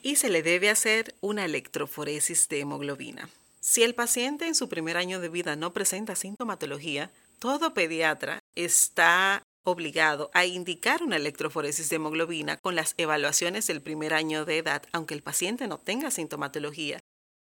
y 0.02 0.16
se 0.16 0.28
le 0.28 0.42
debe 0.42 0.70
hacer 0.70 1.14
una 1.20 1.44
electroforesis 1.44 2.48
de 2.48 2.60
hemoglobina. 2.60 3.28
Si 3.60 3.82
el 3.82 3.94
paciente 3.94 4.46
en 4.46 4.54
su 4.54 4.68
primer 4.68 4.96
año 4.96 5.20
de 5.20 5.28
vida 5.28 5.56
no 5.56 5.72
presenta 5.72 6.14
sintomatología, 6.14 7.10
todo 7.38 7.74
pediatra 7.74 8.40
está 8.54 9.42
obligado 9.64 10.30
a 10.32 10.46
indicar 10.46 11.02
una 11.02 11.16
electroforesis 11.16 11.88
de 11.88 11.96
hemoglobina 11.96 12.56
con 12.56 12.74
las 12.74 12.94
evaluaciones 12.96 13.66
del 13.66 13.82
primer 13.82 14.14
año 14.14 14.44
de 14.44 14.58
edad, 14.58 14.82
aunque 14.92 15.14
el 15.14 15.22
paciente 15.22 15.66
no 15.68 15.78
tenga 15.78 16.10
sintomatología. 16.10 16.98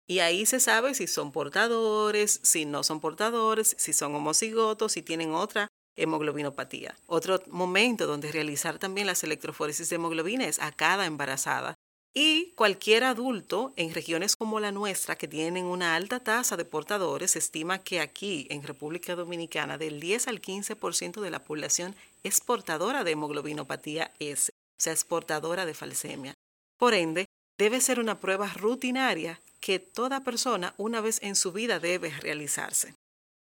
Y 0.07 0.21
ahí 0.21 0.47
se 0.47 0.59
sabe 0.59 0.95
si 0.95 1.07
son 1.07 1.33
portadores, 1.33 2.41
si 2.43 2.65
no 2.65 2.83
son 2.83 3.01
portadores, 3.01 3.77
si 3.79 3.93
son 3.93 4.15
homocigotos, 4.15 4.93
si 4.93 5.03
tienen 5.03 5.33
otra 5.33 5.69
hemoglobinopatía. 5.97 6.97
Otro 7.07 7.43
momento 7.49 8.07
donde 8.07 8.33
realizar 8.33 8.79
también 8.79 9.07
las 9.07 9.23
electroforesis 9.23 9.91
de 9.91 9.97
hemoglobina 9.97 10.47
es 10.47 10.59
a 10.61 10.73
cada 10.73 11.07
embarazada. 11.07 11.75
Y 12.15 12.53
cualquier 12.57 13.05
adulto 13.05 13.73
en 13.77 13.95
regiones 13.95 14.35
como 14.35 14.61
la 14.61 14.73
nuestra 14.73 15.17
que 15.17 15.29
tienen 15.29 15.67
una 15.67 15.95
alta 15.95 16.21
tasa 16.21 16.57
de 16.57 16.65
portadores, 16.65 17.37
estima 17.37 17.79
que 17.79 18.01
aquí 18.01 18.47
en 18.51 18.63
República 18.63 19.15
Dominicana 19.15 19.79
del 19.79 20.01
10 20.01 20.29
al 20.29 20.41
15% 20.41 21.21
de 21.21 21.31
la 21.31 21.45
población 21.45 21.95
es 22.25 22.41
portadora 22.41 23.05
de 23.05 23.13
hemoglobinopatía 23.13 24.13
S, 24.19 24.51
o 24.53 24.83
sea, 24.83 24.93
es 24.93 25.05
portadora 25.05 25.67
de 25.67 25.75
falsemia. 25.75 26.35
Por 26.79 26.95
ende, 26.95 27.27
debe 27.59 27.81
ser 27.81 28.01
una 28.01 28.19
prueba 28.19 28.49
rutinaria 28.55 29.41
que 29.61 29.79
toda 29.79 30.25
persona 30.25 30.75
una 30.79 31.01
vez 31.01 31.23
en 31.23 31.37
su 31.37 31.53
vida 31.53 31.79
debe 31.79 32.11
realizarse. 32.11 32.95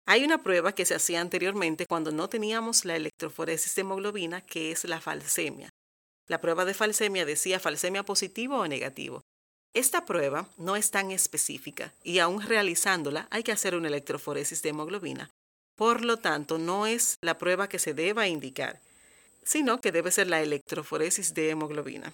Hay 0.06 0.24
una 0.24 0.42
prueba 0.42 0.72
que 0.72 0.86
se 0.86 0.94
hacía 0.94 1.20
anteriormente 1.20 1.86
cuando 1.86 2.12
no 2.12 2.28
teníamos 2.28 2.84
la 2.84 2.96
electroforesis 2.96 3.74
de 3.74 3.82
hemoglobina, 3.82 4.40
que 4.40 4.70
es 4.70 4.84
la 4.84 5.00
falsemia. 5.00 5.68
La 6.28 6.40
prueba 6.40 6.64
de 6.64 6.74
falsemia 6.74 7.24
decía 7.24 7.60
falsemia 7.60 8.02
positivo 8.02 8.58
o 8.58 8.66
negativo. 8.66 9.22
Esta 9.74 10.04
prueba 10.04 10.48
no 10.56 10.74
es 10.74 10.90
tan 10.90 11.10
específica 11.10 11.92
y 12.02 12.18
aún 12.18 12.40
realizándola 12.40 13.28
hay 13.30 13.42
que 13.42 13.52
hacer 13.52 13.74
una 13.74 13.88
electroforesis 13.88 14.62
de 14.62 14.70
hemoglobina. 14.70 15.30
Por 15.76 16.04
lo 16.04 16.16
tanto, 16.16 16.58
no 16.58 16.86
es 16.86 17.18
la 17.20 17.36
prueba 17.36 17.68
que 17.68 17.78
se 17.78 17.92
deba 17.92 18.26
indicar, 18.26 18.80
sino 19.44 19.80
que 19.80 19.92
debe 19.92 20.10
ser 20.10 20.28
la 20.28 20.40
electroforesis 20.40 21.34
de 21.34 21.50
hemoglobina. 21.50 22.12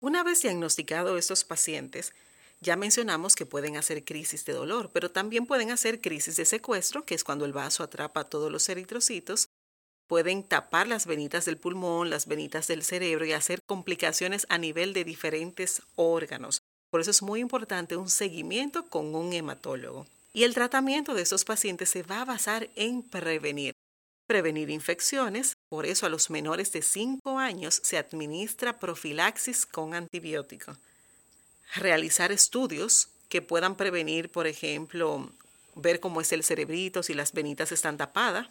Una 0.00 0.22
vez 0.22 0.42
diagnosticados 0.42 1.18
estos 1.18 1.44
pacientes, 1.44 2.12
ya 2.60 2.76
mencionamos 2.76 3.34
que 3.34 3.46
pueden 3.46 3.76
hacer 3.76 4.04
crisis 4.04 4.44
de 4.44 4.52
dolor, 4.52 4.90
pero 4.92 5.10
también 5.10 5.46
pueden 5.46 5.72
hacer 5.72 6.00
crisis 6.00 6.36
de 6.36 6.44
secuestro, 6.44 7.04
que 7.04 7.16
es 7.16 7.24
cuando 7.24 7.44
el 7.44 7.52
vaso 7.52 7.82
atrapa 7.82 8.24
todos 8.24 8.50
los 8.50 8.68
eritrocitos. 8.68 9.48
Pueden 10.08 10.42
tapar 10.42 10.88
las 10.88 11.06
venitas 11.06 11.44
del 11.44 11.56
pulmón, 11.56 12.10
las 12.10 12.26
venitas 12.26 12.66
del 12.66 12.82
cerebro 12.82 13.24
y 13.24 13.32
hacer 13.32 13.60
complicaciones 13.66 14.46
a 14.48 14.58
nivel 14.58 14.92
de 14.94 15.04
diferentes 15.04 15.82
órganos. 15.94 16.62
Por 16.90 17.00
eso 17.00 17.12
es 17.12 17.22
muy 17.22 17.38
importante 17.40 17.96
un 17.96 18.08
seguimiento 18.08 18.86
con 18.86 19.14
un 19.14 19.32
hematólogo. 19.32 20.06
Y 20.32 20.42
el 20.42 20.54
tratamiento 20.54 21.14
de 21.14 21.22
estos 21.22 21.44
pacientes 21.44 21.90
se 21.90 22.02
va 22.02 22.22
a 22.22 22.24
basar 22.24 22.68
en 22.74 23.02
prevenir. 23.02 23.74
Prevenir 24.26 24.70
infecciones, 24.70 25.54
por 25.68 25.86
eso 25.86 26.06
a 26.06 26.08
los 26.08 26.30
menores 26.30 26.72
de 26.72 26.82
5 26.82 27.38
años 27.38 27.80
se 27.84 27.98
administra 27.98 28.80
profilaxis 28.80 29.64
con 29.64 29.94
antibiótico 29.94 30.76
realizar 31.74 32.32
estudios 32.32 33.08
que 33.28 33.42
puedan 33.42 33.76
prevenir, 33.76 34.30
por 34.30 34.46
ejemplo, 34.46 35.30
ver 35.74 36.00
cómo 36.00 36.20
es 36.20 36.32
el 36.32 36.42
cerebrito, 36.42 37.02
si 37.02 37.14
las 37.14 37.32
venitas 37.32 37.72
están 37.72 37.96
tapadas, 37.96 38.48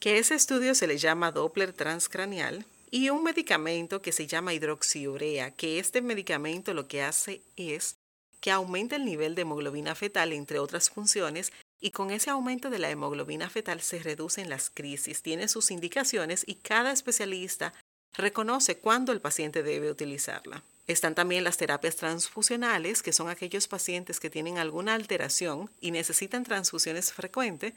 que 0.00 0.18
ese 0.18 0.34
estudio 0.34 0.74
se 0.74 0.86
le 0.86 0.98
llama 0.98 1.30
Doppler 1.30 1.72
transcranial, 1.72 2.64
y 2.90 3.10
un 3.10 3.22
medicamento 3.22 4.02
que 4.02 4.10
se 4.10 4.26
llama 4.26 4.52
hidroxiurea, 4.52 5.52
que 5.52 5.78
este 5.78 6.02
medicamento 6.02 6.74
lo 6.74 6.88
que 6.88 7.02
hace 7.02 7.42
es 7.56 7.94
que 8.40 8.50
aumenta 8.50 8.96
el 8.96 9.04
nivel 9.04 9.34
de 9.34 9.42
hemoglobina 9.42 9.94
fetal, 9.94 10.32
entre 10.32 10.58
otras 10.58 10.90
funciones, 10.90 11.52
y 11.80 11.92
con 11.92 12.10
ese 12.10 12.30
aumento 12.30 12.68
de 12.68 12.78
la 12.78 12.90
hemoglobina 12.90 13.48
fetal 13.48 13.80
se 13.80 14.00
reducen 14.00 14.48
las 14.48 14.70
crisis, 14.70 15.22
tiene 15.22 15.46
sus 15.46 15.70
indicaciones 15.70 16.42
y 16.46 16.56
cada 16.56 16.90
especialista 16.90 17.72
reconoce 18.14 18.78
cuándo 18.78 19.12
el 19.12 19.20
paciente 19.20 19.62
debe 19.62 19.90
utilizarla. 19.90 20.62
Están 20.86 21.14
también 21.14 21.44
las 21.44 21.56
terapias 21.56 21.96
transfusionales, 21.96 23.02
que 23.02 23.12
son 23.12 23.28
aquellos 23.28 23.68
pacientes 23.68 24.18
que 24.18 24.30
tienen 24.30 24.58
alguna 24.58 24.94
alteración 24.94 25.70
y 25.80 25.92
necesitan 25.92 26.42
transfusiones 26.42 27.12
frecuentes. 27.12 27.74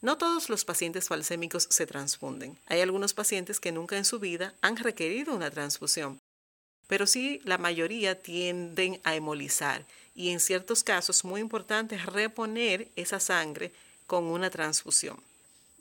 No 0.00 0.18
todos 0.18 0.48
los 0.50 0.64
pacientes 0.64 1.08
falsémicos 1.08 1.66
se 1.70 1.86
transfunden. 1.86 2.58
Hay 2.66 2.80
algunos 2.80 3.14
pacientes 3.14 3.60
que 3.60 3.72
nunca 3.72 3.96
en 3.96 4.04
su 4.04 4.18
vida 4.18 4.54
han 4.60 4.76
requerido 4.76 5.34
una 5.34 5.50
transfusión, 5.50 6.20
pero 6.86 7.06
sí 7.06 7.40
la 7.44 7.58
mayoría 7.58 8.20
tienden 8.20 9.00
a 9.04 9.14
hemolizar 9.14 9.84
y 10.14 10.30
en 10.30 10.40
ciertos 10.40 10.82
casos 10.82 11.24
muy 11.24 11.40
importante 11.40 11.96
es 11.96 12.06
reponer 12.06 12.88
esa 12.96 13.20
sangre 13.20 13.72
con 14.06 14.24
una 14.24 14.50
transfusión. 14.50 15.18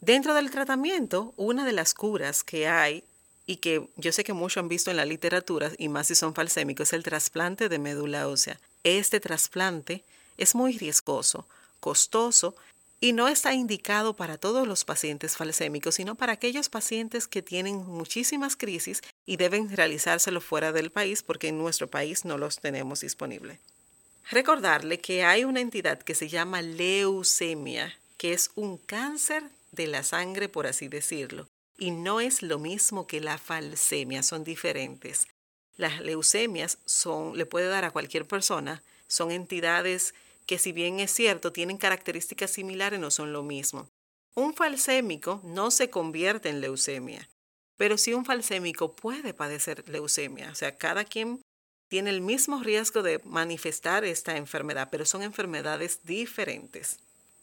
Dentro 0.01 0.33
del 0.33 0.51
tratamiento, 0.51 1.33
una 1.37 1.65
de 1.65 1.71
las 1.71 1.93
curas 1.93 2.43
que 2.43 2.67
hay 2.67 3.03
y 3.45 3.57
que 3.57 3.87
yo 3.95 4.11
sé 4.11 4.23
que 4.23 4.33
muchos 4.33 4.57
han 4.57 4.67
visto 4.67 4.91
en 4.91 4.97
la 4.97 5.05
literatura, 5.05 5.71
y 5.77 5.87
más 5.87 6.07
si 6.07 6.15
son 6.15 6.33
falsémicos, 6.33 6.89
es 6.89 6.93
el 6.93 7.03
trasplante 7.03 7.69
de 7.69 7.79
médula 7.79 8.27
ósea. 8.27 8.59
Este 8.83 9.19
trasplante 9.19 10.03
es 10.37 10.55
muy 10.55 10.77
riesgoso, 10.77 11.47
costoso 11.79 12.55
y 12.99 13.13
no 13.13 13.27
está 13.27 13.53
indicado 13.53 14.15
para 14.15 14.37
todos 14.37 14.67
los 14.67 14.85
pacientes 14.85 15.37
falsémicos, 15.37 15.95
sino 15.95 16.15
para 16.15 16.33
aquellos 16.33 16.69
pacientes 16.69 17.27
que 17.27 17.41
tienen 17.41 17.85
muchísimas 17.85 18.55
crisis 18.55 19.01
y 19.25 19.37
deben 19.37 19.75
realizárselo 19.75 20.41
fuera 20.41 20.71
del 20.71 20.91
país 20.91 21.23
porque 21.23 21.49
en 21.49 21.57
nuestro 21.57 21.89
país 21.89 22.25
no 22.25 22.37
los 22.37 22.59
tenemos 22.59 23.01
disponibles. 23.01 23.59
Recordarle 24.31 24.99
que 24.99 25.23
hay 25.23 25.43
una 25.43 25.61
entidad 25.61 25.99
que 25.99 26.15
se 26.15 26.29
llama 26.29 26.61
leucemia, 26.61 27.93
que 28.17 28.33
es 28.33 28.51
un 28.55 28.77
cáncer 28.77 29.43
de 29.71 29.87
la 29.87 30.03
sangre, 30.03 30.49
por 30.49 30.65
así 30.65 30.87
decirlo 30.87 31.47
y 31.77 31.91
no 31.91 32.19
es 32.19 32.41
lo 32.41 32.59
mismo 32.59 33.07
que 33.07 33.21
la 33.21 33.37
falsemia, 33.37 34.23
son 34.23 34.43
diferentes. 34.43 35.27
Las 35.77 35.99
leucemias 35.99 36.77
son, 36.85 37.37
le 37.37 37.45
puede 37.45 37.67
dar 37.67 37.83
a 37.83 37.91
cualquier 37.91 38.25
persona, 38.25 38.81
son 39.07 39.31
entidades 39.31 40.13
que 40.45 40.59
si 40.59 40.71
bien 40.71 40.99
es 40.99 41.11
cierto, 41.11 41.51
tienen 41.51 41.77
características 41.77 42.51
similares, 42.51 42.99
no 42.99 43.11
son 43.11 43.33
lo 43.33 43.43
mismo. 43.43 43.89
Un 44.35 44.53
falsémico 44.53 45.41
no 45.43 45.71
se 45.71 45.89
convierte 45.89 46.49
en 46.49 46.61
leucemia, 46.61 47.29
pero 47.77 47.97
sí 47.97 48.13
un 48.13 48.25
falsémico 48.25 48.95
puede 48.95 49.33
padecer 49.33 49.87
leucemia. 49.87 50.51
O 50.51 50.55
sea, 50.55 50.77
cada 50.77 51.05
quien 51.05 51.41
tiene 51.87 52.09
el 52.09 52.21
mismo 52.21 52.61
riesgo 52.61 53.03
de 53.03 53.19
manifestar 53.23 54.03
esta 54.03 54.37
enfermedad, 54.37 54.89
pero 54.91 55.05
son 55.05 55.23
enfermedades 55.23 56.03
diferentes. 56.03 56.97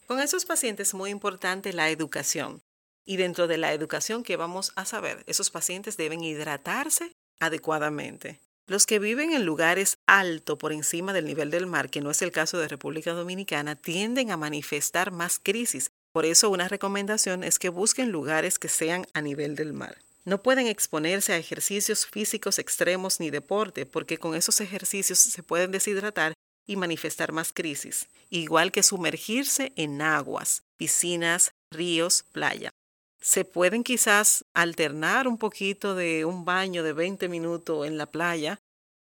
Con 0.06 0.21
esos 0.21 0.44
pacientes 0.44 0.88
es 0.88 0.94
muy 0.94 1.11
importante 1.11 1.73
la 1.73 1.90
educación. 1.90 2.61
Y 3.04 3.16
dentro 3.16 3.49
de 3.49 3.59
la 3.59 3.73
educación 3.73 4.23
que 4.23 4.37
vamos 4.37 4.73
a 4.76 4.85
saber, 4.85 5.25
esos 5.26 5.50
pacientes 5.50 5.97
deben 5.97 6.23
hidratarse 6.23 7.12
adecuadamente. 7.40 8.38
Los 8.69 8.87
que 8.87 9.00
viven 9.00 9.33
en 9.33 9.45
lugares 9.45 9.99
alto 10.07 10.57
por 10.57 10.73
encima 10.73 11.12
del 11.12 11.25
nivel 11.25 11.50
del 11.50 11.66
mar, 11.66 11.90
que 11.90 12.00
no 12.00 12.11
es 12.12 12.23
el 12.23 12.31
caso 12.31 12.59
de 12.59 12.69
República 12.69 13.12
Dominicana, 13.12 13.75
tienden 13.75 14.31
a 14.31 14.37
manifestar 14.37 15.11
más 15.11 15.40
crisis. 15.42 15.90
Por 16.12 16.25
eso 16.25 16.49
una 16.49 16.69
recomendación 16.69 17.42
es 17.42 17.59
que 17.59 17.71
busquen 17.71 18.12
lugares 18.12 18.61
que 18.61 18.69
sean 18.69 19.04
a 19.14 19.21
nivel 19.21 19.57
del 19.57 19.73
mar. 19.73 19.99
No 20.25 20.42
pueden 20.42 20.69
exponerse 20.69 21.33
a 21.33 21.38
ejercicios 21.38 22.07
físicos 22.07 22.61
extremos 22.61 23.19
ni 23.19 23.31
deporte, 23.31 23.85
porque 23.85 24.19
con 24.19 24.37
esos 24.37 24.61
ejercicios 24.61 25.19
se 25.19 25.42
pueden 25.42 25.73
deshidratar 25.73 26.33
y 26.64 26.76
manifestar 26.76 27.33
más 27.33 27.52
crisis, 27.52 28.07
igual 28.31 28.71
que 28.71 28.85
sumergirse 28.85 29.73
en 29.75 30.00
aguas, 30.00 30.62
piscinas, 30.76 31.52
ríos, 31.73 32.25
playa 32.31 32.73
se 33.23 33.45
pueden 33.45 33.85
quizás 33.85 34.45
alternar 34.52 35.29
un 35.29 35.38
poquito 35.38 35.95
de 35.95 36.25
un 36.25 36.45
baño 36.45 36.83
de 36.83 36.93
20 36.93 37.29
minutos 37.29 37.87
en 37.87 37.97
la 37.97 38.07
playa, 38.07 38.59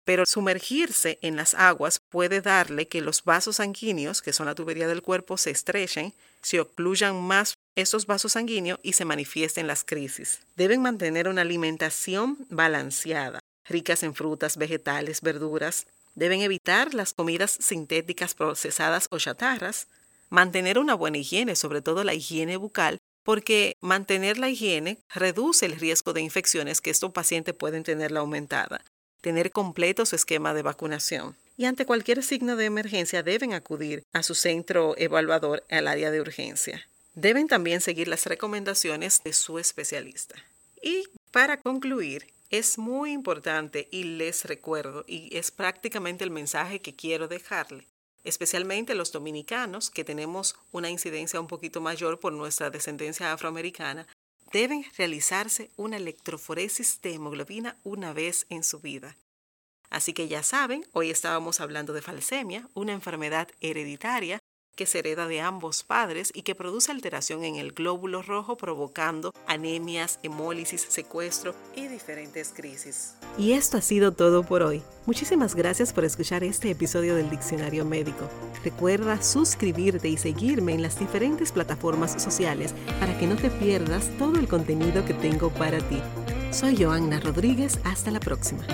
pero 0.05 0.27
sumergirse 0.27 1.19
en 1.23 1.37
las 1.37 1.55
aguas 1.55 2.01
puede 2.09 2.41
darle 2.41 2.89
que 2.89 3.01
los 3.01 3.23
vasos 3.23 3.57
sanguíneos, 3.57 4.21
que 4.21 4.33
son 4.33 4.47
la 4.47 4.57
tubería 4.57 4.89
del 4.89 5.03
cuerpo, 5.03 5.37
se 5.37 5.51
estrechen, 5.51 6.13
se 6.43 6.59
ocluyan 6.59 7.23
más 7.23 7.55
esos 7.77 8.07
vasos 8.07 8.33
sanguíneos 8.33 8.81
y 8.83 8.95
se 8.95 9.05
manifiesten 9.05 9.69
las 9.69 9.85
crisis. 9.85 10.41
Deben 10.57 10.83
mantener 10.83 11.29
una 11.29 11.43
alimentación 11.43 12.37
balanceada, 12.51 13.39
ricas 13.65 14.03
en 14.03 14.15
frutas, 14.15 14.57
vegetales, 14.57 15.21
verduras. 15.21 15.87
Deben 16.17 16.41
evitar 16.41 16.95
las 16.95 17.13
comidas 17.13 17.57
sintéticas 17.61 18.35
procesadas 18.35 19.07
o 19.11 19.19
chatarras. 19.19 19.87
Mantener 20.29 20.81
una 20.81 20.95
buena 20.95 21.19
higiene, 21.19 21.55
sobre 21.55 21.83
todo 21.83 22.03
la 22.03 22.15
higiene 22.15 22.57
bucal, 22.57 22.99
porque 23.23 23.77
mantener 23.81 24.39
la 24.39 24.49
higiene 24.49 24.99
reduce 25.15 25.67
el 25.67 25.77
riesgo 25.77 26.13
de 26.13 26.21
infecciones 26.21 26.81
que 26.81 26.91
estos 26.91 27.13
pacientes 27.13 27.55
pueden 27.55 27.83
tener 27.83 28.11
la 28.11 28.21
aumentada. 28.21 28.85
Tener 29.21 29.51
completo 29.51 30.07
su 30.07 30.17
esquema 30.17 30.55
de 30.55 30.63
vacunación. 30.63 31.37
Y 31.57 31.67
ante 31.67 31.85
cualquier 31.85 32.23
signo 32.23 32.57
de 32.57 32.65
emergencia 32.65 33.23
deben 33.23 33.53
acudir 33.53 34.03
a 34.13 34.23
su 34.23 34.35
centro 34.35 34.95
evaluador 34.97 35.63
al 35.69 35.89
área 35.89 36.11
de 36.11 36.21
urgencia. 36.21 36.87
Deben 37.15 37.49
también 37.49 37.81
seguir 37.81 38.09
las 38.09 38.25
recomendaciones 38.25 39.23
de 39.23 39.35
su 39.35 39.59
especialista. 39.59 40.37
Y 40.83 41.05
para 41.33 41.59
concluir, 41.59 42.27
es 42.51 42.79
muy 42.79 43.13
importante 43.13 43.89
y 43.91 44.05
les 44.05 44.45
recuerdo, 44.45 45.05
y 45.07 45.37
es 45.37 45.51
prácticamente 45.51 46.25
el 46.25 46.31
mensaje 46.31 46.81
que 46.81 46.95
quiero 46.95 47.29
dejarle, 47.29 47.85
especialmente 48.25 48.95
los 48.95 49.13
dominicanos 49.13 49.91
que 49.91 50.05
tenemos 50.05 50.57
una 50.73 50.91
incidencia 50.91 51.41
un 51.41 51.47
poquito 51.47 51.81
mayor 51.81 52.21
por 52.21 52.33
nuestra 52.33 52.71
descendencia 52.71 53.33
afroamericana, 53.33 54.07
deben 54.53 54.85
realizarse 54.97 55.71
una 55.77 55.97
electroforesis 55.97 57.01
de 57.03 57.15
hemoglobina 57.15 57.77
una 57.85 58.13
vez 58.13 58.47
en 58.49 58.65
su 58.65 58.81
vida. 58.81 59.17
Así 59.91 60.13
que 60.13 60.29
ya 60.29 60.43
saben, 60.43 60.87
hoy 60.93 61.11
estábamos 61.11 61.61
hablando 61.61 61.93
de 61.93 62.03
falsemia, 62.03 62.69
una 62.75 62.93
enfermedad 62.93 63.49
hereditaria 63.61 64.39
que 64.81 64.87
se 64.87 65.01
hereda 65.01 65.29
de 65.29 65.43
ambos 65.43 65.83
padres 65.83 66.33
y 66.35 66.41
que 66.41 66.55
produce 66.55 66.91
alteración 66.91 67.45
en 67.45 67.57
el 67.57 67.73
glóbulo 67.73 68.23
rojo 68.23 68.57
provocando 68.57 69.35
anemias, 69.47 70.19
hemólisis, 70.23 70.87
secuestro 70.89 71.55
y 71.77 71.87
diferentes 71.87 72.55
crisis. 72.57 73.13
Y 73.37 73.53
esto 73.53 73.77
ha 73.77 73.83
sido 73.83 74.13
todo 74.13 74.43
por 74.43 74.63
hoy. 74.63 74.83
Muchísimas 75.05 75.55
gracias 75.55 75.93
por 75.93 76.07
escuchar 76.07 76.45
este 76.45 76.71
episodio 76.71 77.15
del 77.15 77.29
Diccionario 77.29 77.85
Médico. 77.85 78.27
Recuerda 78.65 79.21
suscribirte 79.21 80.09
y 80.09 80.17
seguirme 80.17 80.73
en 80.73 80.81
las 80.81 80.99
diferentes 80.99 81.53
plataformas 81.53 82.13
sociales 82.13 82.75
para 83.01 83.19
que 83.19 83.27
no 83.27 83.37
te 83.37 83.51
pierdas 83.51 84.09
todo 84.17 84.39
el 84.39 84.49
contenido 84.49 85.05
que 85.05 85.13
tengo 85.13 85.51
para 85.51 85.77
ti. 85.91 86.01
Soy 86.53 86.83
Joanna 86.83 87.21
Rodríguez, 87.21 87.79
hasta 87.85 88.11
la 88.11 88.21
próxima. 88.21 88.65